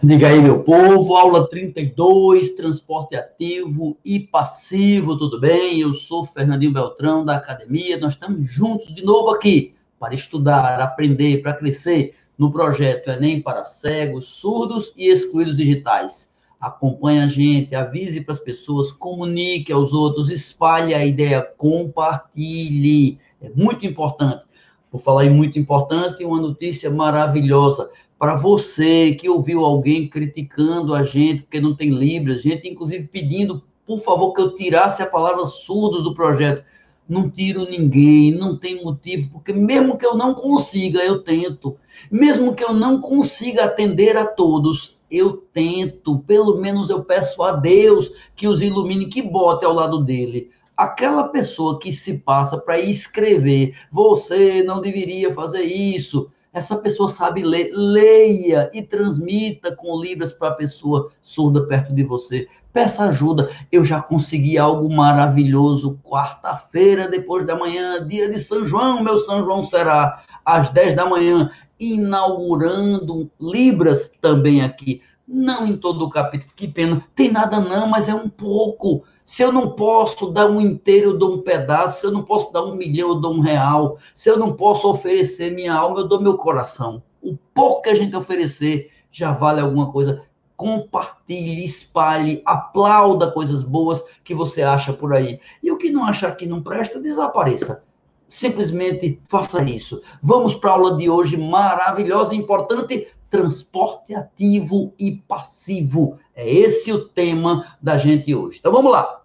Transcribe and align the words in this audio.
Diga 0.00 0.28
aí, 0.28 0.40
meu 0.40 0.62
povo, 0.62 1.16
aula 1.16 1.50
32, 1.50 2.54
transporte 2.54 3.16
ativo 3.16 3.98
e 4.04 4.20
passivo, 4.20 5.18
tudo 5.18 5.40
bem? 5.40 5.80
Eu 5.80 5.92
sou 5.92 6.24
Fernandinho 6.24 6.72
Beltrão, 6.72 7.24
da 7.24 7.34
academia. 7.34 7.98
Nós 7.98 8.12
estamos 8.14 8.48
juntos 8.48 8.94
de 8.94 9.04
novo 9.04 9.30
aqui 9.30 9.74
para 9.98 10.14
estudar, 10.14 10.80
aprender, 10.80 11.42
para 11.42 11.52
crescer 11.52 12.14
no 12.38 12.52
projeto 12.52 13.10
Enem 13.10 13.42
para 13.42 13.64
cegos, 13.64 14.26
surdos 14.26 14.94
e 14.96 15.08
excluídos 15.08 15.56
digitais. 15.56 16.32
Acompanhe 16.60 17.18
a 17.18 17.26
gente, 17.26 17.74
avise 17.74 18.20
para 18.20 18.34
as 18.34 18.38
pessoas, 18.38 18.92
comunique 18.92 19.72
aos 19.72 19.92
outros, 19.92 20.30
espalhe 20.30 20.94
a 20.94 21.04
ideia, 21.04 21.42
compartilhe. 21.42 23.18
É 23.42 23.50
muito 23.50 23.84
importante. 23.84 24.46
Por 24.92 25.00
falar 25.00 25.24
em 25.24 25.30
muito 25.30 25.58
importante, 25.58 26.24
uma 26.24 26.40
notícia 26.40 26.88
maravilhosa 26.88 27.90
para 28.18 28.34
você 28.34 29.14
que 29.14 29.28
ouviu 29.28 29.64
alguém 29.64 30.08
criticando 30.08 30.94
a 30.94 31.02
gente 31.02 31.42
porque 31.42 31.60
não 31.60 31.76
tem 31.76 31.90
Libras, 31.90 32.42
gente 32.42 32.68
inclusive 32.68 33.06
pedindo, 33.06 33.62
por 33.86 34.00
favor, 34.00 34.32
que 34.32 34.40
eu 34.40 34.54
tirasse 34.54 35.02
a 35.02 35.06
palavra 35.06 35.44
surdos 35.44 36.02
do 36.02 36.14
projeto. 36.14 36.64
Não 37.08 37.30
tiro 37.30 37.64
ninguém, 37.70 38.32
não 38.32 38.58
tem 38.58 38.84
motivo, 38.84 39.30
porque 39.32 39.50
mesmo 39.52 39.96
que 39.96 40.04
eu 40.04 40.14
não 40.14 40.34
consiga, 40.34 41.00
eu 41.00 41.22
tento. 41.22 41.76
Mesmo 42.10 42.54
que 42.54 42.62
eu 42.62 42.74
não 42.74 43.00
consiga 43.00 43.64
atender 43.64 44.14
a 44.16 44.26
todos, 44.26 44.98
eu 45.10 45.32
tento. 45.52 46.18
Pelo 46.26 46.58
menos 46.58 46.90
eu 46.90 47.04
peço 47.04 47.42
a 47.42 47.52
Deus 47.52 48.12
que 48.36 48.46
os 48.46 48.60
ilumine, 48.60 49.06
que 49.06 49.22
bote 49.22 49.64
ao 49.64 49.72
lado 49.72 50.04
dele 50.04 50.50
aquela 50.78 51.24
pessoa 51.24 51.76
que 51.80 51.90
se 51.90 52.18
passa 52.18 52.56
para 52.56 52.78
escrever, 52.78 53.76
você 53.90 54.62
não 54.62 54.80
deveria 54.80 55.34
fazer 55.34 55.62
isso, 55.64 56.30
essa 56.58 56.76
pessoa 56.76 57.08
sabe 57.08 57.42
ler, 57.42 57.70
leia 57.72 58.68
e 58.74 58.82
transmita 58.82 59.74
com 59.74 59.98
Libras 60.00 60.32
para 60.32 60.48
a 60.48 60.54
pessoa 60.54 61.10
surda 61.22 61.64
perto 61.66 61.94
de 61.94 62.02
você. 62.02 62.48
Peça 62.72 63.04
ajuda. 63.04 63.48
Eu 63.70 63.82
já 63.82 64.02
consegui 64.02 64.58
algo 64.58 64.92
maravilhoso. 64.92 65.98
Quarta-feira, 66.04 67.08
depois 67.08 67.46
da 67.46 67.56
manhã, 67.56 68.04
dia 68.06 68.28
de 68.28 68.38
São 68.40 68.66
João, 68.66 69.02
meu 69.02 69.18
São 69.18 69.44
João 69.44 69.62
será 69.62 70.22
às 70.44 70.70
10 70.70 70.94
da 70.94 71.06
manhã, 71.06 71.48
inaugurando 71.78 73.30
Libras 73.40 74.10
também 74.20 74.62
aqui. 74.62 75.00
Não 75.30 75.66
em 75.66 75.76
todo 75.76 76.06
o 76.06 76.08
capítulo, 76.08 76.50
que 76.56 76.66
pena. 76.66 77.04
Tem 77.14 77.30
nada 77.30 77.60
não, 77.60 77.86
mas 77.86 78.08
é 78.08 78.14
um 78.14 78.30
pouco. 78.30 79.04
Se 79.26 79.42
eu 79.42 79.52
não 79.52 79.72
posso 79.72 80.30
dar 80.30 80.46
um 80.46 80.58
inteiro, 80.58 81.10
eu 81.10 81.18
dou 81.18 81.34
um 81.34 81.42
pedaço. 81.42 82.00
Se 82.00 82.06
eu 82.06 82.10
não 82.10 82.22
posso 82.22 82.50
dar 82.50 82.62
um 82.62 82.74
milhão, 82.74 83.10
eu 83.10 83.14
dou 83.16 83.34
um 83.34 83.40
real. 83.40 83.98
Se 84.14 84.30
eu 84.30 84.38
não 84.38 84.54
posso 84.54 84.88
oferecer 84.88 85.52
minha 85.52 85.74
alma, 85.74 85.98
eu 85.98 86.08
dou 86.08 86.18
meu 86.18 86.38
coração. 86.38 87.02
O 87.20 87.36
pouco 87.52 87.82
que 87.82 87.90
a 87.90 87.94
gente 87.94 88.16
oferecer 88.16 88.90
já 89.12 89.30
vale 89.30 89.60
alguma 89.60 89.92
coisa. 89.92 90.24
Compartilhe, 90.56 91.62
espalhe, 91.62 92.40
aplauda 92.46 93.30
coisas 93.30 93.62
boas 93.62 94.02
que 94.24 94.34
você 94.34 94.62
acha 94.62 94.94
por 94.94 95.12
aí. 95.12 95.38
E 95.62 95.70
o 95.70 95.76
que 95.76 95.90
não 95.90 96.04
achar 96.04 96.34
que 96.34 96.46
não 96.46 96.62
presta, 96.62 96.98
desapareça. 96.98 97.84
Simplesmente 98.28 99.18
faça 99.26 99.62
isso. 99.62 100.02
Vamos 100.22 100.54
para 100.54 100.70
a 100.70 100.74
aula 100.74 100.96
de 100.98 101.08
hoje 101.08 101.38
maravilhosa 101.38 102.34
e 102.34 102.38
importante 102.38 103.08
transporte 103.30 104.14
ativo 104.14 104.92
e 104.98 105.12
passivo. 105.12 106.18
É 106.34 106.48
esse 106.48 106.92
o 106.92 107.08
tema 107.08 107.74
da 107.80 107.96
gente 107.96 108.34
hoje. 108.34 108.58
Então 108.58 108.70
vamos 108.70 108.92
lá. 108.92 109.22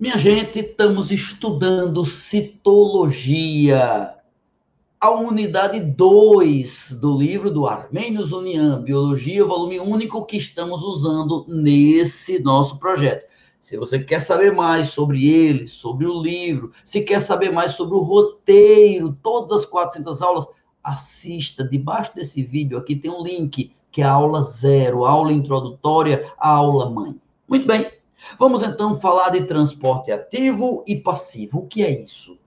Minha 0.00 0.16
gente, 0.16 0.60
estamos 0.60 1.10
estudando 1.10 2.04
citologia. 2.06 4.14
A 5.00 5.10
unidade 5.10 5.78
2 5.78 6.98
do 7.00 7.16
livro 7.16 7.50
do 7.50 7.66
Armênios 7.66 8.32
Uniam, 8.32 8.82
Biologia, 8.82 9.44
volume 9.44 9.78
único, 9.78 10.24
que 10.24 10.38
estamos 10.38 10.82
usando 10.82 11.44
nesse 11.46 12.38
nosso 12.38 12.78
projeto. 12.78 13.33
Se 13.64 13.78
você 13.78 13.98
quer 13.98 14.20
saber 14.20 14.52
mais 14.52 14.90
sobre 14.90 15.26
ele, 15.26 15.66
sobre 15.66 16.04
o 16.04 16.20
livro, 16.20 16.70
se 16.84 17.00
quer 17.00 17.18
saber 17.18 17.50
mais 17.50 17.72
sobre 17.72 17.94
o 17.94 18.02
roteiro, 18.02 19.16
todas 19.22 19.52
as 19.52 19.64
400 19.64 20.20
aulas, 20.20 20.46
assista. 20.82 21.64
Debaixo 21.64 22.14
desse 22.14 22.42
vídeo 22.42 22.76
aqui 22.76 22.94
tem 22.94 23.10
um 23.10 23.22
link, 23.22 23.72
que 23.90 24.02
é 24.02 24.04
a 24.04 24.12
aula 24.12 24.42
zero, 24.42 25.06
a 25.06 25.10
aula 25.10 25.32
introdutória, 25.32 26.30
a 26.36 26.50
aula 26.50 26.90
mãe. 26.90 27.18
Muito 27.48 27.66
bem. 27.66 27.90
Vamos 28.38 28.62
então 28.62 28.94
falar 28.96 29.30
de 29.30 29.46
transporte 29.46 30.12
ativo 30.12 30.84
e 30.86 30.96
passivo. 30.96 31.60
O 31.60 31.66
que 31.66 31.82
é 31.82 32.02
isso? 32.02 32.38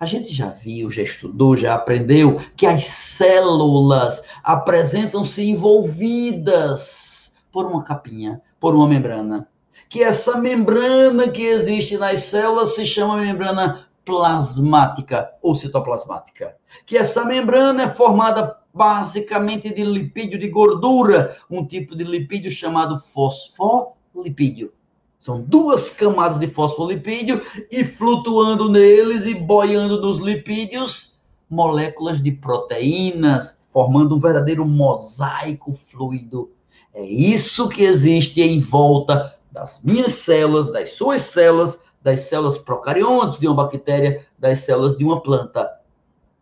A 0.00 0.06
gente 0.06 0.34
já 0.34 0.48
viu, 0.48 0.90
já 0.90 1.02
estudou, 1.02 1.56
já 1.56 1.76
aprendeu 1.76 2.40
que 2.56 2.66
as 2.66 2.84
células 2.84 4.24
apresentam-se 4.42 5.48
envolvidas 5.48 7.32
por 7.52 7.64
uma 7.64 7.84
capinha, 7.84 8.42
por 8.58 8.74
uma 8.74 8.88
membrana. 8.88 9.48
Que 9.88 10.02
essa 10.02 10.36
membrana 10.36 11.28
que 11.28 11.42
existe 11.42 11.96
nas 11.96 12.20
células 12.20 12.74
se 12.74 12.84
chama 12.84 13.16
membrana 13.16 13.88
plasmática 14.04 15.30
ou 15.42 15.54
citoplasmática. 15.54 16.56
Que 16.86 16.96
essa 16.96 17.24
membrana 17.24 17.84
é 17.84 17.88
formada 17.88 18.56
basicamente 18.72 19.72
de 19.74 19.84
lipídio 19.84 20.38
de 20.38 20.48
gordura, 20.48 21.36
um 21.50 21.66
tipo 21.66 21.96
de 21.96 22.04
lipídio 22.04 22.50
chamado 22.50 23.02
fosfolipídio. 23.12 24.72
São 25.18 25.42
duas 25.42 25.90
camadas 25.90 26.38
de 26.38 26.46
fosfolipídio 26.46 27.42
e 27.70 27.84
flutuando 27.84 28.70
neles 28.70 29.26
e 29.26 29.34
boiando 29.34 30.00
nos 30.00 30.20
lipídios, 30.20 31.18
moléculas 31.50 32.22
de 32.22 32.30
proteínas, 32.30 33.60
formando 33.72 34.14
um 34.16 34.20
verdadeiro 34.20 34.64
mosaico 34.64 35.72
fluido. 35.72 36.50
É 36.94 37.04
isso 37.04 37.68
que 37.68 37.82
existe 37.82 38.40
em 38.40 38.60
volta 38.60 39.34
das 39.58 39.82
minhas 39.82 40.12
células, 40.14 40.72
das 40.72 40.92
suas 40.92 41.20
células, 41.22 41.82
das 42.00 42.20
células 42.20 42.56
procariontes 42.56 43.40
de 43.40 43.48
uma 43.48 43.56
bactéria, 43.56 44.24
das 44.38 44.60
células 44.60 44.96
de 44.96 45.04
uma 45.04 45.20
planta. 45.20 45.68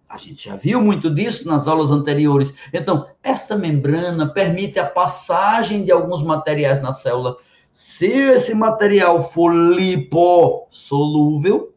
A 0.09 0.17
gente 0.19 0.45
já 0.45 0.55
viu 0.55 0.81
muito 0.83 1.13
disso 1.13 1.49
nas 1.49 1.67
aulas 1.67 1.91
anteriores. 1.91 2.55
Então, 2.73 3.05
essa 3.23 3.57
membrana 3.57 4.29
permite 4.29 4.79
a 4.79 4.87
passagem 4.87 5.85
de 5.85 5.91
alguns 5.91 6.23
materiais 6.23 6.81
na 6.83 6.93
célula. 6.93 7.37
Se 7.73 8.07
esse 8.07 8.55
material 8.55 9.29
for 9.31 9.51
lipossolúvel, 9.51 11.75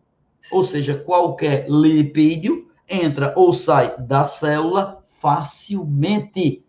ou 0.52 0.64
seja, 0.64 0.94
qualquer 0.96 1.68
lipídio, 1.70 2.68
entra 2.88 3.34
ou 3.36 3.52
sai 3.54 3.96
da 3.98 4.24
célula 4.24 5.04
facilmente, 5.08 6.64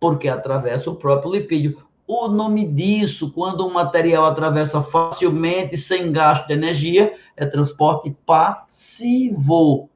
porque 0.00 0.28
atravessa 0.28 0.90
o 0.90 0.96
próprio 0.96 1.30
lipídio. 1.32 1.87
O 2.10 2.26
nome 2.26 2.64
disso, 2.64 3.30
quando 3.32 3.66
um 3.66 3.70
material 3.74 4.24
atravessa 4.24 4.80
facilmente, 4.80 5.76
sem 5.76 6.10
gasto 6.10 6.46
de 6.46 6.54
energia, 6.54 7.14
é 7.36 7.44
transporte 7.44 8.16
passivo. 8.24 9.90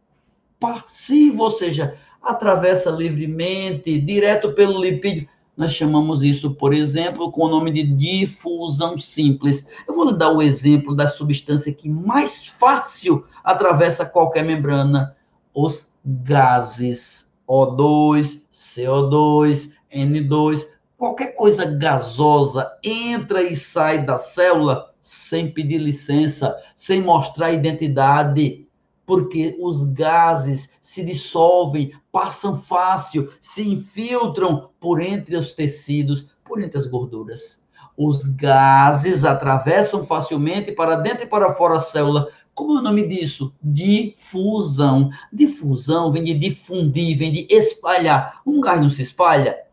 Passivo, 0.60 1.44
ou 1.44 1.50
seja, 1.50 1.96
atravessa 2.20 2.90
livremente, 2.90 3.98
direto 3.98 4.52
pelo 4.52 4.78
lipídio. 4.78 5.26
Nós 5.56 5.72
chamamos 5.72 6.22
isso, 6.22 6.54
por 6.54 6.74
exemplo, 6.74 7.32
com 7.32 7.46
o 7.46 7.48
nome 7.48 7.70
de 7.70 7.82
difusão 7.82 8.98
simples. 8.98 9.66
Eu 9.88 9.94
vou 9.94 10.04
lhe 10.04 10.18
dar 10.18 10.32
o 10.32 10.42
exemplo 10.42 10.94
da 10.94 11.06
substância 11.06 11.72
que 11.72 11.88
mais 11.88 12.46
fácil 12.46 13.24
atravessa 13.42 14.04
qualquer 14.04 14.44
membrana: 14.44 15.16
os 15.54 15.90
gases 16.04 17.32
O2, 17.48 18.42
CO2, 18.52 19.72
N2 19.90 20.71
qualquer 21.02 21.34
coisa 21.34 21.64
gasosa 21.64 22.78
entra 22.80 23.42
e 23.42 23.56
sai 23.56 24.06
da 24.06 24.18
célula 24.18 24.94
sem 25.02 25.50
pedir 25.50 25.78
licença, 25.78 26.56
sem 26.76 27.02
mostrar 27.02 27.50
identidade, 27.50 28.68
porque 29.04 29.56
os 29.60 29.82
gases 29.82 30.74
se 30.80 31.04
dissolvem, 31.04 31.90
passam 32.12 32.56
fácil, 32.56 33.32
se 33.40 33.68
infiltram 33.68 34.70
por 34.78 35.00
entre 35.00 35.34
os 35.34 35.52
tecidos, 35.52 36.28
por 36.44 36.62
entre 36.62 36.78
as 36.78 36.86
gorduras. 36.86 37.66
Os 37.96 38.28
gases 38.28 39.24
atravessam 39.24 40.06
facilmente 40.06 40.70
para 40.70 40.94
dentro 40.94 41.24
e 41.24 41.28
para 41.28 41.52
fora 41.54 41.74
da 41.74 41.80
célula. 41.80 42.28
Como 42.54 42.76
é 42.76 42.80
o 42.80 42.84
nome 42.84 43.08
disso? 43.08 43.52
Difusão. 43.60 45.10
Difusão 45.32 46.12
vem 46.12 46.22
de 46.22 46.34
difundir, 46.34 47.18
vem 47.18 47.32
de 47.32 47.48
espalhar. 47.50 48.40
Um 48.46 48.60
gás 48.60 48.80
não 48.80 48.88
se 48.88 49.02
espalha? 49.02 49.71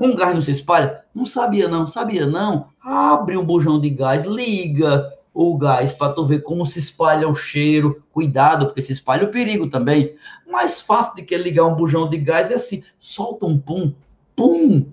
Um 0.00 0.14
gás 0.14 0.34
não 0.34 0.42
se 0.42 0.50
espalha? 0.50 1.02
Não 1.14 1.24
sabia 1.24 1.68
não, 1.68 1.86
sabia 1.86 2.26
não? 2.26 2.68
Abre 2.80 3.36
um 3.36 3.44
bujão 3.44 3.80
de 3.80 3.90
gás, 3.90 4.24
liga 4.24 5.12
o 5.32 5.56
gás 5.56 5.92
para 5.92 6.12
tu 6.12 6.26
ver 6.26 6.42
como 6.42 6.66
se 6.66 6.78
espalha 6.78 7.28
o 7.28 7.34
cheiro. 7.34 8.02
Cuidado, 8.12 8.66
porque 8.66 8.82
se 8.82 8.92
espalha 8.92 9.24
o 9.24 9.30
perigo 9.30 9.70
também. 9.70 10.14
Mais 10.50 10.80
fácil 10.80 11.16
do 11.16 11.24
que 11.24 11.36
ligar 11.36 11.66
um 11.66 11.74
bujão 11.74 12.08
de 12.08 12.18
gás 12.18 12.50
é 12.50 12.54
assim, 12.54 12.82
solta 12.98 13.46
um 13.46 13.58
pum, 13.58 13.94
pum, 14.34 14.86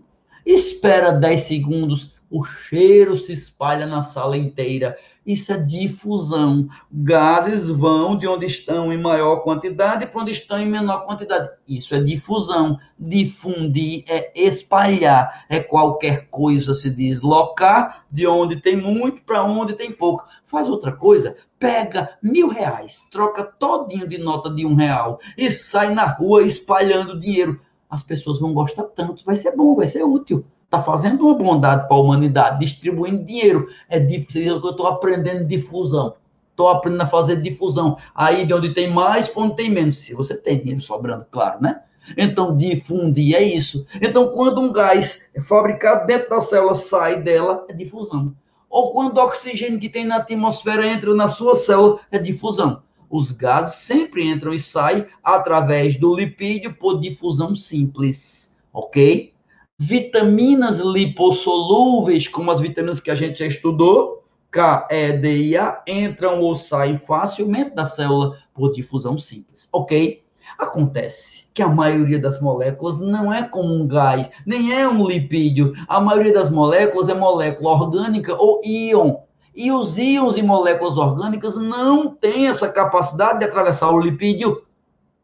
espera 0.45 1.11
10 1.11 1.41
segundos. 1.41 2.14
O 2.29 2.43
cheiro 2.43 3.15
se 3.15 3.33
espalha 3.33 3.85
na 3.85 4.01
sala 4.01 4.35
inteira. 4.35 4.97
Isso 5.25 5.51
é 5.51 5.57
difusão. 5.57 6.67
Gases 6.91 7.69
vão 7.69 8.17
de 8.17 8.27
onde 8.27 8.45
estão 8.45 8.91
em 8.93 8.97
maior 8.97 9.37
quantidade 9.37 10.05
para 10.05 10.21
onde 10.21 10.31
estão 10.31 10.59
em 10.59 10.67
menor 10.67 11.05
quantidade. 11.05 11.49
Isso 11.67 11.95
é 11.95 12.01
difusão. 12.01 12.79
Difundir 12.97 14.03
é 14.07 14.31
espalhar, 14.39 15.45
é 15.49 15.59
qualquer 15.59 16.27
coisa 16.29 16.73
se 16.73 16.95
deslocar 16.95 18.05
de 18.11 18.27
onde 18.27 18.61
tem 18.61 18.75
muito 18.75 19.21
para 19.21 19.43
onde 19.43 19.73
tem 19.73 19.91
pouco. 19.91 20.25
Faz 20.45 20.69
outra 20.69 20.91
coisa, 20.91 21.37
pega 21.59 22.17
mil 22.21 22.47
reais, 22.47 23.07
troca 23.11 23.43
todinho 23.43 24.07
de 24.07 24.17
nota 24.17 24.49
de 24.49 24.65
um 24.65 24.75
real 24.75 25.19
e 25.37 25.49
sai 25.49 25.93
na 25.93 26.05
rua 26.05 26.43
espalhando 26.43 27.19
dinheiro. 27.19 27.59
As 27.89 28.03
pessoas 28.03 28.39
vão 28.39 28.53
gostar 28.53 28.83
tanto, 28.83 29.23
vai 29.25 29.35
ser 29.35 29.55
bom, 29.55 29.75
vai 29.75 29.87
ser 29.87 30.03
útil 30.03 30.45
está 30.75 30.83
fazendo 30.83 31.25
uma 31.25 31.35
bondade 31.35 31.87
para 31.87 31.95
a 31.95 31.99
humanidade, 31.99 32.59
distribuindo 32.59 33.23
dinheiro. 33.23 33.67
É 33.89 33.99
difícil 33.99 34.59
que 34.59 34.67
eu 34.67 34.71
estou 34.71 34.87
aprendendo 34.87 35.45
difusão. 35.45 36.15
Estou 36.51 36.67
aprendendo 36.67 37.03
a 37.03 37.07
fazer 37.07 37.41
difusão. 37.41 37.97
Aí 38.13 38.45
de 38.45 38.53
onde 38.53 38.73
tem 38.73 38.89
mais, 38.89 39.27
para 39.27 39.43
onde 39.43 39.55
tem 39.55 39.69
menos. 39.69 39.99
Se 39.99 40.13
você 40.13 40.35
tem 40.35 40.59
dinheiro 40.59 40.81
sobrando, 40.81 41.25
claro, 41.31 41.61
né? 41.61 41.81
Então, 42.17 42.55
difundir 42.55 43.35
é 43.35 43.43
isso. 43.43 43.85
Então, 43.99 44.29
quando 44.29 44.61
um 44.61 44.71
gás 44.71 45.29
é 45.33 45.41
fabricado 45.41 46.05
dentro 46.05 46.29
da 46.29 46.39
célula 46.39 46.75
sai 46.75 47.21
dela, 47.21 47.65
é 47.67 47.73
difusão. 47.73 48.35
Ou 48.69 48.91
quando 48.91 49.17
o 49.17 49.23
oxigênio 49.23 49.79
que 49.79 49.89
tem 49.89 50.05
na 50.05 50.17
atmosfera 50.17 50.85
entra 50.87 51.15
na 51.15 51.27
sua 51.27 51.55
célula, 51.55 51.99
é 52.11 52.19
difusão. 52.19 52.83
Os 53.09 53.31
gases 53.31 53.77
sempre 53.77 54.27
entram 54.27 54.53
e 54.53 54.59
saem 54.59 55.05
através 55.23 55.97
do 55.99 56.15
lipídio 56.15 56.73
por 56.73 56.99
difusão 56.99 57.55
simples, 57.55 58.57
ok? 58.73 59.34
Vitaminas 59.77 60.79
lipossolúveis, 60.79 62.27
como 62.27 62.51
as 62.51 62.59
vitaminas 62.59 62.99
que 62.99 63.11
a 63.11 63.15
gente 63.15 63.39
já 63.39 63.47
estudou, 63.47 64.23
K, 64.51 64.87
E, 64.89 65.11
D 65.13 65.37
e 65.37 65.57
A, 65.57 65.83
entram 65.85 66.39
ou 66.39 66.55
saem 66.55 66.97
facilmente 66.97 67.75
da 67.75 67.85
célula 67.85 68.37
por 68.53 68.71
difusão 68.71 69.17
simples, 69.17 69.67
ok? 69.71 70.23
Acontece 70.57 71.47
que 71.53 71.61
a 71.61 71.67
maioria 71.67 72.17
das 72.17 72.41
moléculas 72.41 73.01
não 73.01 73.33
é 73.33 73.43
como 73.43 73.73
um 73.73 73.85
gás, 73.85 74.31
nem 74.45 74.71
é 74.71 74.87
um 74.87 75.05
lipídio. 75.05 75.73
A 75.87 75.99
maioria 75.99 76.31
das 76.31 76.49
moléculas 76.49 77.09
é 77.09 77.13
molécula 77.13 77.71
orgânica 77.71 78.33
ou 78.35 78.61
íon. 78.63 79.17
E 79.53 79.71
os 79.71 79.97
íons 79.97 80.37
e 80.37 80.41
moléculas 80.41 80.97
orgânicas 80.97 81.57
não 81.57 82.07
têm 82.07 82.47
essa 82.47 82.69
capacidade 82.69 83.39
de 83.39 83.45
atravessar 83.45 83.91
o 83.91 83.99
lipídio. 83.99 84.63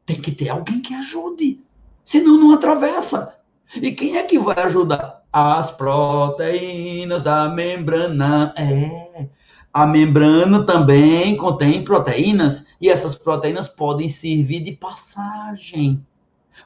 Tem 0.06 0.20
que 0.20 0.32
ter 0.32 0.50
alguém 0.50 0.82
que 0.82 0.94
ajude. 0.94 1.62
Senão 2.04 2.38
não 2.38 2.54
atravessa. 2.54 3.41
E 3.76 3.92
quem 3.92 4.18
é 4.18 4.24
que 4.24 4.38
vai 4.38 4.60
ajudar? 4.64 5.22
As 5.32 5.72
proteínas 5.72 7.24
da 7.24 7.48
membrana. 7.48 8.54
É. 8.58 9.28
A 9.74 9.86
membrana 9.86 10.66
também 10.66 11.38
contém 11.38 11.84
proteínas 11.84 12.68
e 12.82 12.90
essas 12.90 13.16
proteínas 13.16 13.70
podem 13.70 14.10
servir 14.10 14.60
de 14.60 14.74
passagem. 14.74 16.06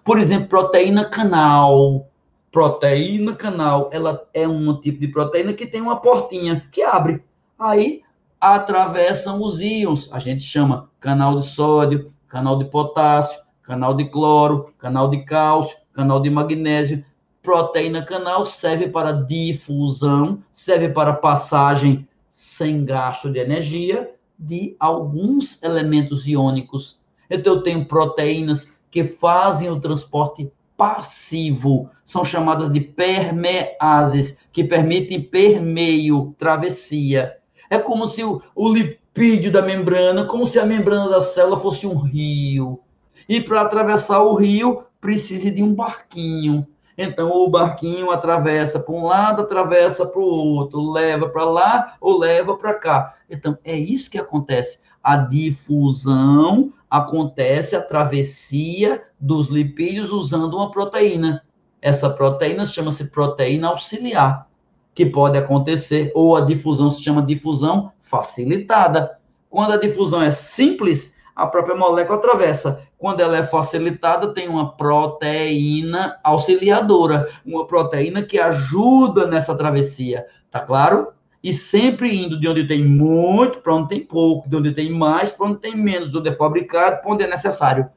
Por 0.04 0.18
exemplo, 0.18 0.48
proteína 0.48 1.06
canal. 1.06 2.07
Proteína 2.52 3.36
canal, 3.36 3.90
ela 3.92 4.25
é 4.34 4.48
um 4.48 4.80
tipo 4.80 5.00
de 5.00 5.08
proteína 5.10 5.54
que 5.54 5.68
tem 5.68 5.81
uma 5.81 5.98
portinha 5.98 6.68
que 6.72 6.81
abre. 6.81 7.24
Aí 7.60 8.01
atravessam 8.42 9.42
os 9.42 9.62
íons. 9.62 10.10
A 10.12 10.19
gente 10.19 10.42
chama 10.42 10.90
canal 11.00 11.38
de 11.38 11.46
sódio, 11.46 12.12
canal 12.28 12.58
de 12.58 12.66
potássio, 12.66 13.40
canal 13.62 13.94
de 13.94 14.06
cloro, 14.06 14.74
canal 14.80 15.10
de 15.10 15.24
cálcio, 15.24 15.78
canal 15.96 16.20
de 16.20 16.30
magnésio. 16.30 17.04
Proteína 17.42 18.04
canal 18.04 18.46
serve 18.46 18.90
para 18.90 19.12
difusão, 19.12 20.44
serve 20.52 20.90
para 20.90 21.14
passagem 21.14 22.08
sem 22.30 22.84
gasto 22.84 23.32
de 23.32 23.40
energia 23.40 24.12
de 24.38 24.76
alguns 24.80 25.64
elementos 25.64 26.28
iônicos. 26.28 27.00
Então, 27.30 27.56
eu 27.56 27.64
tenho 27.64 27.86
proteínas 27.86 28.78
que 28.92 29.04
fazem 29.04 29.70
o 29.70 29.80
transporte 29.80 30.52
passivo, 30.76 31.90
são 32.04 32.26
chamadas 32.26 32.70
de 32.70 32.82
permeases, 32.82 34.40
que 34.52 34.64
permitem 34.64 35.22
permeio, 35.22 36.36
travessia. 36.38 37.38
É 37.70 37.78
como 37.78 38.08
se 38.08 38.24
o, 38.24 38.42
o 38.54 38.72
lipídio 38.72 39.52
da 39.52 39.62
membrana, 39.62 40.26
como 40.26 40.46
se 40.46 40.60
a 40.60 40.66
membrana 40.66 41.10
da 41.10 41.22
célula 41.22 41.58
fosse 41.58 41.88
um 41.88 41.96
rio. 41.96 42.82
E 43.28 43.40
para 43.40 43.62
atravessar 43.62 44.22
o 44.22 44.36
rio, 44.36 44.84
precise 45.06 45.52
de 45.52 45.62
um 45.62 45.72
barquinho. 45.72 46.66
Então, 46.98 47.30
o 47.30 47.48
barquinho 47.48 48.10
atravessa 48.10 48.80
para 48.80 48.96
um 48.96 49.06
lado, 49.06 49.44
atravessa 49.44 50.04
para 50.07 50.19
o 50.19 50.24
outro, 50.24 50.92
leva 50.92 51.30
para 51.30 51.46
lá 51.46 51.96
ou 52.02 52.18
leva 52.18 52.57
para 52.57 52.74
cá. 52.74 53.13
Então, 53.30 53.56
é 53.63 53.75
isso 53.75 54.10
que 54.10 54.18
acontece. 54.18 54.80
A 55.04 55.16
difusão 55.16 56.74
acontece 56.90 57.75
a 57.75 57.84
travessia 57.84 59.04
dos 59.19 59.48
lipídios 59.50 60.12
usando 60.12 60.57
uma 60.57 60.72
proteína. 60.72 61.44
Essa 61.80 62.10
proteína 62.10 62.66
chama-se 62.66 63.12
proteína 63.12 63.68
auxiliar, 63.68 64.48
que 64.96 65.06
pode 65.06 65.38
acontecer, 65.38 66.12
ou 66.16 66.36
a 66.36 66.42
difusão 66.42 66.90
se 66.90 67.04
chama 67.04 67.22
difusão 67.22 67.92
facilitada. 68.00 69.19
Quando 69.51 69.74
a 69.74 69.78
difusão 69.78 70.24
é 70.24 70.31
simples, 70.31 71.16
a 71.36 71.46
própria 71.46 71.75
molécula 71.75 72.18
atravessa. 72.18 72.81
Quando 73.06 73.19
ela 73.19 73.38
é 73.38 73.44
facilitada, 73.44 74.34
tem 74.34 74.50
uma 74.50 74.72
proteína 74.72 76.18
auxiliadora, 76.24 77.30
uma 77.46 77.68
proteína 77.68 78.24
que 78.24 78.40
ajuda 78.40 79.28
nessa 79.28 79.56
travessia, 79.56 80.25
tá 80.50 80.60
claro? 80.60 81.10
E 81.44 81.54
sempre 81.54 82.18
indo 82.18 82.40
de 82.40 82.48
onde 82.48 82.68
tem 82.68 82.84
muito 82.84 83.60
para 83.60 83.75
onde 83.75 83.90
tem 83.90 84.04
pouco, 84.04 84.50
de 84.50 84.56
onde 84.56 84.72
tem 84.72 84.90
mais 84.90 85.30
para 85.30 85.46
onde 85.46 85.60
tem 85.60 85.78
menos, 85.78 86.10
de 86.10 86.18
onde 86.18 86.30
é 86.30 86.31
fabricado 86.31 87.00
para 87.00 87.12
onde 87.12 87.24
é 87.24 87.28
necessário. 87.28 87.88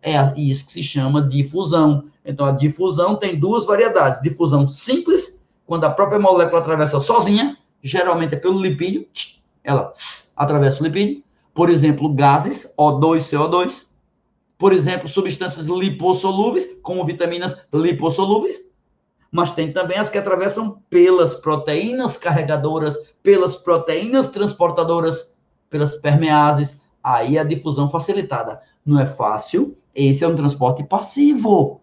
É 0.00 0.14
isso 0.36 0.66
que 0.66 0.70
se 0.70 0.82
chama 0.84 1.20
difusão. 1.20 2.04
Então, 2.24 2.46
a 2.46 2.52
difusão 2.52 3.16
tem 3.16 3.36
duas 3.36 3.66
variedades: 3.66 4.22
difusão 4.22 4.68
simples, 4.68 5.44
quando 5.66 5.82
a 5.86 5.90
própria 5.90 6.20
molécula 6.20 6.60
atravessa 6.60 7.00
sozinha, 7.00 7.56
geralmente 7.82 8.36
é 8.36 8.38
pelo 8.38 8.60
lipídio, 8.60 9.08
ela 9.64 9.90
atravessa 10.36 10.80
o 10.80 10.84
lipídio, 10.84 11.24
por 11.52 11.68
exemplo, 11.68 12.14
gases, 12.14 12.72
O2, 12.78 13.16
CO2, 13.22 13.91
por 14.62 14.72
exemplo, 14.72 15.08
substâncias 15.08 15.66
lipossolúveis, 15.66 16.78
como 16.82 17.04
vitaminas 17.04 17.56
lipossolúveis, 17.74 18.70
mas 19.28 19.50
tem 19.50 19.72
também 19.72 19.98
as 19.98 20.08
que 20.08 20.16
atravessam 20.16 20.80
pelas 20.88 21.34
proteínas 21.34 22.16
carregadoras, 22.16 22.96
pelas 23.24 23.56
proteínas 23.56 24.28
transportadoras, 24.28 25.36
pelas 25.68 25.96
permeases. 25.96 26.80
Aí 27.02 27.36
a 27.36 27.42
difusão 27.42 27.90
facilitada. 27.90 28.60
Não 28.86 29.00
é 29.00 29.04
fácil, 29.04 29.76
esse 29.92 30.22
é 30.22 30.28
um 30.28 30.36
transporte 30.36 30.84
passivo. 30.84 31.80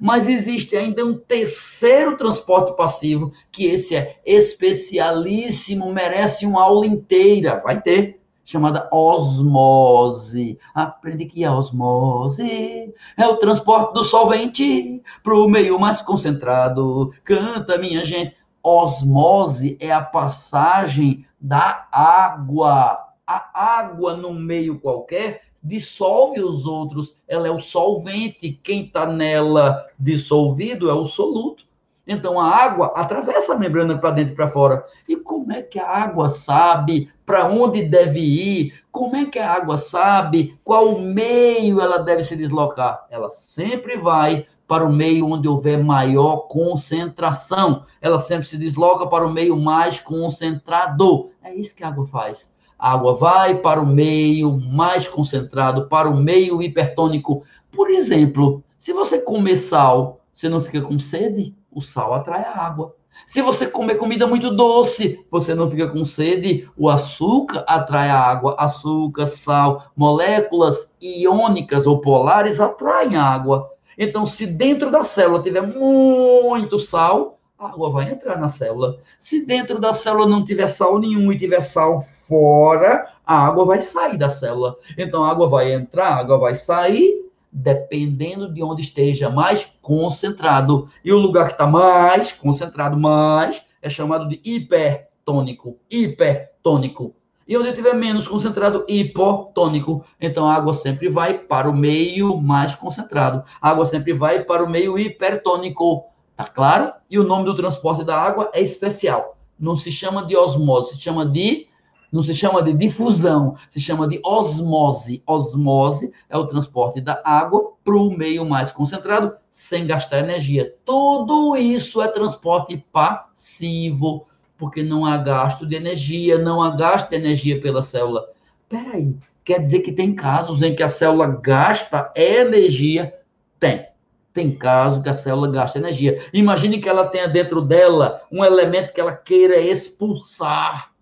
Mas 0.00 0.28
existe 0.28 0.76
ainda 0.76 1.06
um 1.06 1.16
terceiro 1.16 2.16
transporte 2.16 2.76
passivo, 2.76 3.32
que 3.52 3.66
esse 3.66 3.94
é 3.94 4.20
especialíssimo, 4.26 5.92
merece 5.92 6.44
uma 6.44 6.64
aula 6.64 6.88
inteira. 6.88 7.62
Vai 7.64 7.80
ter 7.80 8.15
chamada 8.46 8.88
osmose. 8.92 10.58
Aprende 10.72 11.26
que 11.26 11.44
a 11.44 11.54
osmose 11.54 12.94
é 13.18 13.26
o 13.26 13.36
transporte 13.36 13.92
do 13.92 14.04
solvente 14.04 15.02
para 15.22 15.34
o 15.34 15.48
meio 15.48 15.78
mais 15.78 16.00
concentrado. 16.00 17.12
Canta, 17.24 17.76
minha 17.76 18.04
gente. 18.04 18.34
Osmose 18.62 19.76
é 19.78 19.92
a 19.92 20.02
passagem 20.02 21.24
da 21.40 21.86
água. 21.92 22.98
A 23.26 23.78
água 23.78 24.16
no 24.16 24.32
meio 24.32 24.80
qualquer 24.80 25.42
dissolve 25.62 26.40
os 26.40 26.64
outros, 26.64 27.16
ela 27.26 27.48
é 27.48 27.50
o 27.50 27.58
solvente. 27.58 28.52
Quem 28.62 28.84
está 28.84 29.04
nela 29.06 29.84
dissolvido 29.98 30.88
é 30.88 30.94
o 30.94 31.04
soluto. 31.04 31.65
Então 32.06 32.40
a 32.40 32.48
água 32.48 32.92
atravessa 32.94 33.54
a 33.54 33.58
membrana 33.58 33.98
para 33.98 34.12
dentro 34.12 34.32
e 34.32 34.36
para 34.36 34.48
fora. 34.48 34.84
E 35.08 35.16
como 35.16 35.52
é 35.52 35.62
que 35.62 35.78
a 35.78 35.88
água 35.88 36.30
sabe 36.30 37.10
para 37.24 37.46
onde 37.46 37.82
deve 37.82 38.20
ir? 38.20 38.74
Como 38.92 39.16
é 39.16 39.26
que 39.26 39.38
a 39.38 39.52
água 39.52 39.76
sabe 39.76 40.56
qual 40.62 40.98
meio 40.98 41.80
ela 41.80 41.98
deve 41.98 42.22
se 42.22 42.36
deslocar? 42.36 43.06
Ela 43.10 43.30
sempre 43.30 43.96
vai 43.96 44.46
para 44.68 44.84
o 44.84 44.92
meio 44.92 45.28
onde 45.28 45.48
houver 45.48 45.82
maior 45.82 46.48
concentração. 46.48 47.84
Ela 48.00 48.18
sempre 48.18 48.48
se 48.48 48.58
desloca 48.58 49.06
para 49.06 49.26
o 49.26 49.32
meio 49.32 49.56
mais 49.56 50.00
concentrado. 50.00 51.30
É 51.42 51.54
isso 51.54 51.74
que 51.74 51.84
a 51.84 51.88
água 51.88 52.06
faz. 52.06 52.54
A 52.78 52.92
água 52.92 53.14
vai 53.14 53.56
para 53.58 53.80
o 53.80 53.86
meio 53.86 54.60
mais 54.60 55.08
concentrado, 55.08 55.88
para 55.88 56.08
o 56.08 56.16
meio 56.16 56.62
hipertônico. 56.62 57.42
Por 57.70 57.88
exemplo, 57.90 58.62
se 58.78 58.92
você 58.92 59.20
comer 59.20 59.56
sal, 59.56 60.20
você 60.32 60.48
não 60.48 60.60
fica 60.60 60.82
com 60.82 60.98
sede? 60.98 61.54
O 61.76 61.82
sal 61.82 62.14
atrai 62.14 62.42
a 62.42 62.58
água. 62.58 62.96
Se 63.26 63.42
você 63.42 63.66
comer 63.66 63.96
comida 63.96 64.26
muito 64.26 64.50
doce, 64.50 65.24
você 65.30 65.54
não 65.54 65.70
fica 65.70 65.86
com 65.86 66.06
sede, 66.06 66.68
o 66.74 66.88
açúcar 66.88 67.64
atrai 67.68 68.08
a 68.08 68.18
água. 68.18 68.56
Açúcar, 68.58 69.26
sal, 69.26 69.90
moléculas 69.94 70.96
iônicas 71.00 71.86
ou 71.86 72.00
polares 72.00 72.60
atraem 72.60 73.14
a 73.16 73.22
água. 73.22 73.70
Então, 73.98 74.24
se 74.24 74.46
dentro 74.46 74.90
da 74.90 75.02
célula 75.02 75.42
tiver 75.42 75.62
muito 75.62 76.78
sal, 76.78 77.38
a 77.58 77.68
água 77.68 77.90
vai 77.90 78.10
entrar 78.10 78.38
na 78.38 78.48
célula. 78.48 78.98
Se 79.18 79.44
dentro 79.44 79.78
da 79.78 79.92
célula 79.92 80.26
não 80.26 80.44
tiver 80.44 80.66
sal 80.66 80.98
nenhum 80.98 81.30
e 81.30 81.38
tiver 81.38 81.60
sal 81.60 82.02
fora, 82.26 83.06
a 83.26 83.46
água 83.46 83.66
vai 83.66 83.82
sair 83.82 84.16
da 84.16 84.30
célula. 84.30 84.76
Então 84.96 85.22
a 85.24 85.30
água 85.30 85.46
vai 85.48 85.72
entrar, 85.72 86.08
a 86.08 86.16
água 86.16 86.38
vai 86.38 86.54
sair, 86.54 87.25
dependendo 87.56 88.52
de 88.52 88.62
onde 88.62 88.82
esteja 88.82 89.30
mais 89.30 89.66
concentrado. 89.80 90.88
E 91.02 91.10
o 91.10 91.18
lugar 91.18 91.46
que 91.46 91.52
está 91.52 91.66
mais 91.66 92.30
concentrado, 92.30 92.98
mais, 92.98 93.64
é 93.80 93.88
chamado 93.88 94.28
de 94.28 94.38
hipertônico. 94.44 95.78
Hipertônico. 95.90 97.14
E 97.48 97.56
onde 97.56 97.72
tiver 97.72 97.94
menos 97.94 98.28
concentrado, 98.28 98.84
hipotônico. 98.86 100.04
Então 100.20 100.46
a 100.46 100.54
água 100.54 100.74
sempre 100.74 101.08
vai 101.08 101.38
para 101.38 101.70
o 101.70 101.74
meio 101.74 102.36
mais 102.36 102.74
concentrado. 102.74 103.42
A 103.60 103.70
água 103.70 103.86
sempre 103.86 104.12
vai 104.12 104.44
para 104.44 104.62
o 104.62 104.68
meio 104.68 104.98
hipertônico. 104.98 106.04
Tá 106.34 106.44
claro? 106.44 106.92
E 107.08 107.18
o 107.18 107.24
nome 107.24 107.46
do 107.46 107.54
transporte 107.54 108.04
da 108.04 108.20
água 108.20 108.50
é 108.52 108.60
especial. 108.60 109.38
Não 109.58 109.74
se 109.74 109.90
chama 109.90 110.26
de 110.26 110.36
osmose, 110.36 110.96
se 110.96 111.00
chama 111.00 111.24
de 111.24 111.68
não 112.16 112.22
se 112.22 112.32
chama 112.32 112.62
de 112.62 112.72
difusão, 112.72 113.56
se 113.68 113.78
chama 113.78 114.08
de 114.08 114.18
osmose. 114.24 115.22
Osmose 115.26 116.14
é 116.30 116.36
o 116.38 116.46
transporte 116.46 116.98
da 116.98 117.20
água 117.22 117.72
para 117.84 117.94
o 117.94 118.10
meio 118.10 118.46
mais 118.46 118.72
concentrado, 118.72 119.36
sem 119.50 119.86
gastar 119.86 120.20
energia. 120.20 120.74
Tudo 120.82 121.54
isso 121.56 122.00
é 122.00 122.08
transporte 122.08 122.82
passivo, 122.90 124.26
porque 124.56 124.82
não 124.82 125.04
há 125.04 125.18
gasto 125.18 125.66
de 125.66 125.76
energia, 125.76 126.38
não 126.38 126.62
há 126.62 126.70
gasto 126.70 127.10
de 127.10 127.16
energia 127.16 127.60
pela 127.60 127.82
célula. 127.82 128.24
Peraí, 128.66 129.14
quer 129.44 129.60
dizer 129.60 129.80
que 129.80 129.92
tem 129.92 130.14
casos 130.14 130.62
em 130.62 130.74
que 130.74 130.82
a 130.82 130.88
célula 130.88 131.26
gasta 131.26 132.10
energia? 132.16 133.14
Tem. 133.60 133.88
Tem 134.32 134.56
casos 134.56 135.02
que 135.02 135.08
a 135.10 135.14
célula 135.14 135.50
gasta 135.50 135.78
energia. 135.78 136.18
Imagine 136.32 136.78
que 136.78 136.88
ela 136.88 137.08
tenha 137.08 137.28
dentro 137.28 137.60
dela 137.60 138.22
um 138.32 138.42
elemento 138.42 138.94
que 138.94 139.00
ela 139.02 139.14
queira 139.14 139.60
expulsar. 139.60 140.95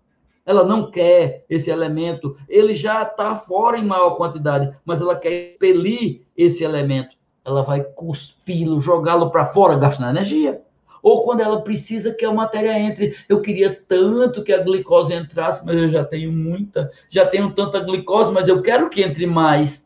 Ela 0.45 0.63
não 0.63 0.91
quer 0.91 1.45
esse 1.49 1.69
elemento, 1.69 2.35
ele 2.47 2.75
já 2.75 3.01
está 3.01 3.35
fora 3.35 3.77
em 3.77 3.85
maior 3.85 4.11
quantidade, 4.11 4.71
mas 4.85 5.01
ela 5.01 5.15
quer 5.15 5.53
expelir 5.53 6.21
esse 6.37 6.63
elemento. 6.63 7.15
Ela 7.43 7.63
vai 7.63 7.83
cuspi-lo, 7.83 8.79
jogá-lo 8.79 9.29
para 9.31 9.47
fora, 9.47 9.75
gastando 9.75 10.09
energia. 10.09 10.61
Ou 11.01 11.23
quando 11.23 11.41
ela 11.41 11.61
precisa 11.61 12.13
que 12.13 12.25
a 12.25 12.33
matéria 12.33 12.79
entre. 12.79 13.15
Eu 13.29 13.39
queria 13.39 13.79
tanto 13.87 14.43
que 14.43 14.51
a 14.51 14.63
glicose 14.63 15.13
entrasse, 15.13 15.63
mas 15.65 15.75
eu 15.75 15.89
já 15.89 16.03
tenho 16.03 16.31
muita, 16.31 16.91
já 17.09 17.25
tenho 17.25 17.53
tanta 17.53 17.79
glicose, 17.79 18.31
mas 18.31 18.47
eu 18.47 18.61
quero 18.61 18.89
que 18.89 19.03
entre 19.03 19.27
mais 19.27 19.85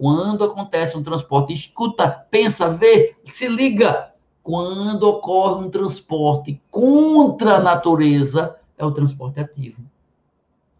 quando 0.00 0.42
acontece 0.44 0.96
um 0.96 1.02
transporte, 1.02 1.52
escuta, 1.52 2.08
pensa, 2.30 2.70
vê, 2.70 3.14
se 3.22 3.46
liga. 3.46 4.10
Quando 4.42 5.02
ocorre 5.02 5.66
um 5.66 5.70
transporte 5.70 6.58
contra 6.70 7.56
a 7.56 7.62
natureza, 7.62 8.56
é 8.80 8.84
o 8.84 8.90
transporte 8.90 9.38
ativo. 9.40 9.82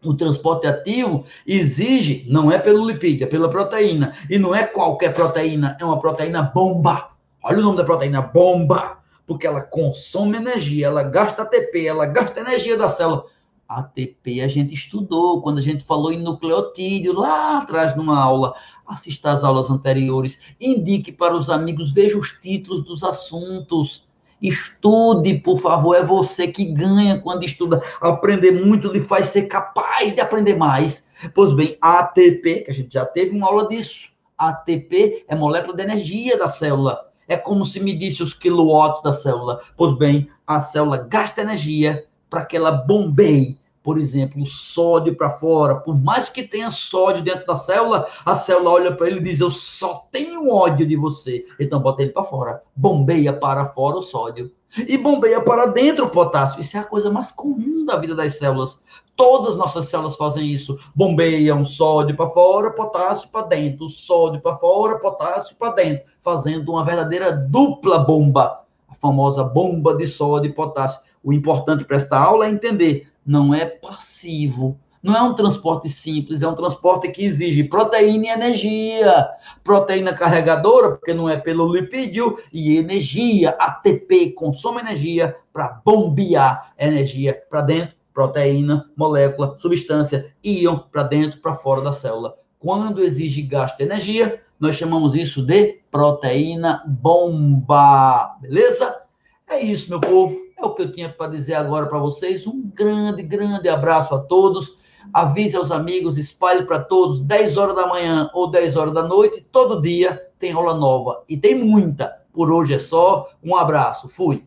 O 0.02 0.14
transporte 0.14 0.66
ativo 0.66 1.26
exige, 1.46 2.24
não 2.28 2.50
é 2.50 2.58
pelo 2.58 2.86
lipídio, 2.86 3.24
é 3.24 3.26
pela 3.26 3.50
proteína. 3.50 4.14
E 4.30 4.38
não 4.38 4.54
é 4.54 4.66
qualquer 4.66 5.12
proteína, 5.12 5.76
é 5.78 5.84
uma 5.84 6.00
proteína 6.00 6.42
bomba. 6.42 7.08
Olha 7.42 7.58
o 7.58 7.62
nome 7.62 7.76
da 7.76 7.84
proteína, 7.84 8.22
bomba. 8.22 8.98
Porque 9.26 9.46
ela 9.46 9.62
consome 9.62 10.38
energia, 10.38 10.86
ela 10.86 11.02
gasta 11.02 11.42
ATP, 11.42 11.86
ela 11.86 12.06
gasta 12.06 12.40
energia 12.40 12.76
da 12.76 12.88
célula. 12.88 13.26
ATP 13.68 14.40
a 14.40 14.48
gente 14.48 14.74
estudou 14.74 15.40
quando 15.40 15.58
a 15.58 15.62
gente 15.62 15.84
falou 15.84 16.10
em 16.10 16.20
nucleotídeo 16.20 17.12
lá 17.12 17.58
atrás 17.58 17.94
numa 17.94 18.20
aula. 18.20 18.54
Assista 18.84 19.30
às 19.30 19.44
aulas 19.44 19.70
anteriores, 19.70 20.40
indique 20.60 21.12
para 21.12 21.36
os 21.36 21.48
amigos, 21.48 21.92
veja 21.92 22.18
os 22.18 22.30
títulos 22.40 22.82
dos 22.82 23.04
assuntos. 23.04 24.08
Estude, 24.40 25.34
por 25.38 25.58
favor, 25.58 25.94
é 25.94 26.02
você 26.02 26.48
que 26.48 26.64
ganha 26.64 27.20
quando 27.20 27.44
estuda. 27.44 27.82
Aprender 28.00 28.52
muito 28.52 28.90
lhe 28.90 29.00
faz 29.00 29.26
ser 29.26 29.42
capaz 29.42 30.14
de 30.14 30.20
aprender 30.20 30.56
mais. 30.56 31.06
Pois 31.34 31.52
bem, 31.52 31.76
ATP, 31.80 32.60
que 32.64 32.70
a 32.70 32.74
gente 32.74 32.94
já 32.94 33.04
teve 33.04 33.36
uma 33.36 33.46
aula 33.46 33.68
disso. 33.68 34.10
ATP 34.38 35.24
é 35.28 35.34
molécula 35.34 35.76
de 35.76 35.82
energia 35.82 36.38
da 36.38 36.48
célula. 36.48 37.10
É 37.28 37.36
como 37.36 37.64
se 37.64 37.78
me 37.78 37.92
disse 37.92 38.22
os 38.22 38.32
quilowatts 38.32 39.02
da 39.02 39.12
célula. 39.12 39.60
Pois 39.76 39.96
bem, 39.96 40.28
a 40.46 40.58
célula 40.58 40.96
gasta 40.96 41.42
energia 41.42 42.06
para 42.28 42.44
que 42.44 42.56
ela 42.56 42.72
bombeie 42.72 43.59
por 43.90 43.98
exemplo, 43.98 44.40
o 44.40 44.46
sódio 44.46 45.16
para 45.16 45.30
fora, 45.30 45.80
por 45.80 46.00
mais 46.00 46.28
que 46.28 46.44
tenha 46.44 46.70
sódio 46.70 47.24
dentro 47.24 47.44
da 47.44 47.56
célula, 47.56 48.06
a 48.24 48.36
célula 48.36 48.70
olha 48.70 48.94
para 48.94 49.08
ele 49.08 49.18
e 49.18 49.22
diz: 49.24 49.40
Eu 49.40 49.50
só 49.50 50.06
tenho 50.12 50.48
ódio 50.48 50.86
de 50.86 50.94
você. 50.94 51.44
Então 51.58 51.80
bota 51.80 52.00
ele 52.00 52.12
para 52.12 52.22
fora. 52.22 52.62
Bombeia 52.76 53.32
para 53.32 53.66
fora 53.66 53.96
o 53.96 54.00
sódio. 54.00 54.52
E 54.76 54.96
bombeia 54.96 55.40
para 55.40 55.66
dentro 55.66 56.04
o 56.04 56.08
potássio. 56.08 56.60
Isso 56.60 56.76
é 56.76 56.80
a 56.80 56.84
coisa 56.84 57.10
mais 57.10 57.32
comum 57.32 57.84
da 57.84 57.96
vida 57.96 58.14
das 58.14 58.38
células. 58.38 58.80
Todas 59.16 59.48
as 59.48 59.56
nossas 59.56 59.88
células 59.88 60.14
fazem 60.14 60.46
isso. 60.46 60.78
Bombeiam 60.94 61.64
sódio 61.64 62.16
para 62.16 62.30
fora, 62.30 62.70
potássio 62.70 63.28
para 63.30 63.46
dentro. 63.46 63.88
Sódio 63.88 64.40
para 64.40 64.56
fora, 64.56 65.00
potássio 65.00 65.56
para 65.56 65.74
dentro. 65.74 66.04
Fazendo 66.22 66.70
uma 66.70 66.84
verdadeira 66.84 67.32
dupla 67.32 67.98
bomba. 67.98 68.60
A 68.88 68.94
famosa 68.94 69.42
bomba 69.42 69.96
de 69.96 70.06
sódio 70.06 70.48
e 70.48 70.54
potássio. 70.54 71.00
O 71.24 71.32
importante 71.32 71.84
para 71.84 71.96
esta 71.96 72.16
aula 72.16 72.46
é 72.46 72.50
entender 72.50 73.09
não 73.30 73.54
é 73.54 73.64
passivo. 73.64 74.76
Não 75.00 75.16
é 75.16 75.22
um 75.22 75.32
transporte 75.32 75.88
simples, 75.88 76.42
é 76.42 76.48
um 76.48 76.54
transporte 76.54 77.08
que 77.12 77.24
exige 77.24 77.62
proteína 77.62 78.26
e 78.26 78.28
energia. 78.28 79.28
Proteína 79.62 80.12
carregadora, 80.12 80.96
porque 80.96 81.14
não 81.14 81.28
é 81.28 81.36
pelo 81.36 81.72
lipídio, 81.72 82.38
e 82.52 82.76
energia, 82.76 83.50
ATP, 83.50 84.32
consome 84.32 84.80
energia 84.80 85.36
para 85.52 85.80
bombear 85.84 86.72
energia 86.76 87.40
para 87.48 87.60
dentro, 87.60 87.94
proteína, 88.12 88.90
molécula, 88.96 89.56
substância, 89.56 90.34
íon 90.42 90.76
para 90.90 91.04
dentro, 91.04 91.40
para 91.40 91.54
fora 91.54 91.80
da 91.80 91.92
célula. 91.92 92.34
Quando 92.58 93.00
exige 93.00 93.42
gasto 93.42 93.76
de 93.76 93.84
energia, 93.84 94.42
nós 94.58 94.74
chamamos 94.74 95.14
isso 95.14 95.40
de 95.40 95.80
proteína 95.88 96.82
bomba. 96.84 98.36
Beleza? 98.40 99.02
É 99.48 99.60
isso, 99.60 99.88
meu 99.88 100.00
povo. 100.00 100.49
É 100.60 100.66
o 100.66 100.74
que 100.74 100.82
eu 100.82 100.92
tinha 100.92 101.08
para 101.08 101.30
dizer 101.30 101.54
agora 101.54 101.86
para 101.86 101.98
vocês. 101.98 102.46
Um 102.46 102.60
grande, 102.74 103.22
grande 103.22 103.66
abraço 103.66 104.14
a 104.14 104.18
todos. 104.18 104.76
Avise 105.12 105.56
aos 105.56 105.70
amigos, 105.70 106.18
espalhe 106.18 106.66
para 106.66 106.78
todos, 106.78 107.22
10 107.22 107.56
horas 107.56 107.74
da 107.74 107.86
manhã 107.86 108.30
ou 108.34 108.50
10 108.50 108.76
horas 108.76 108.92
da 108.92 109.02
noite, 109.02 109.40
todo 109.50 109.80
dia 109.80 110.22
tem 110.38 110.52
aula 110.52 110.74
nova. 110.74 111.24
E 111.26 111.36
tem 111.36 111.54
muita. 111.54 112.14
Por 112.30 112.52
hoje 112.52 112.74
é 112.74 112.78
só. 112.78 113.26
Um 113.42 113.56
abraço. 113.56 114.08
Fui. 114.08 114.46